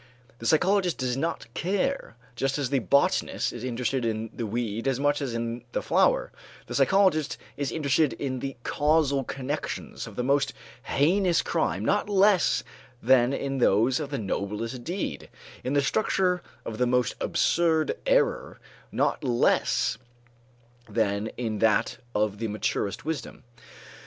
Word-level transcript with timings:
The 0.39 0.47
psychologist 0.47 0.97
does 0.97 1.15
not 1.15 1.45
care; 1.53 2.15
just 2.35 2.57
as 2.57 2.71
the 2.71 2.79
botanist 2.79 3.53
is 3.53 3.63
interested 3.63 4.03
in 4.03 4.31
the 4.33 4.47
weed 4.47 4.87
as 4.87 4.99
much 4.99 5.21
as 5.21 5.35
in 5.35 5.63
the 5.73 5.83
flower, 5.83 6.31
the 6.65 6.73
psychologist 6.73 7.37
is 7.55 7.71
interested 7.71 8.13
in 8.13 8.39
the 8.39 8.55
causal 8.63 9.23
connections 9.23 10.07
of 10.07 10.15
the 10.15 10.23
most 10.23 10.53
heinous 10.81 11.43
crime 11.43 11.85
not 11.85 12.09
less 12.09 12.63
than 13.03 13.31
in 13.31 13.59
those 13.59 13.99
of 13.99 14.09
the 14.09 14.17
noblest 14.17 14.83
deed, 14.83 15.29
in 15.63 15.73
the 15.73 15.83
structure 15.83 16.41
of 16.65 16.79
the 16.79 16.87
most 16.87 17.13
absurd 17.21 17.95
error 18.07 18.59
not 18.91 19.23
less 19.23 19.99
than 20.89 21.27
in 21.37 21.59
that 21.59 21.97
of 22.15 22.39
the 22.39 22.47
maturest 22.47 23.05
wisdom. 23.05 23.43